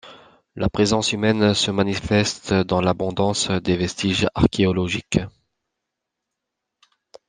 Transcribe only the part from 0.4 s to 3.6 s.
La présence humaine se manifeste dans l'abondance